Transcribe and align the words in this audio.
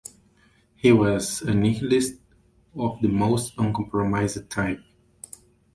He 0.75 0.91
was 0.91 1.43
a 1.43 1.53
Nihilist 1.53 2.15
of 2.75 2.99
the 3.03 3.07
most 3.07 3.53
uncompromising 3.59 4.47
type. 4.47 4.79